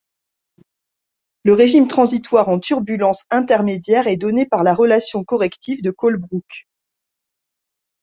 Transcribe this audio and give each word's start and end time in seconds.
Le 1.43 1.53
régime 1.53 1.85
transitoire 1.87 2.49
en 2.49 2.59
turbulence 2.59 3.25
intermédiaire 3.29 4.07
est 4.07 4.17
donné 4.17 4.47
par 4.47 4.63
la 4.63 4.73
relation 4.73 5.23
corrective 5.23 5.83
de 5.83 5.91
Colebrook. 5.91 6.67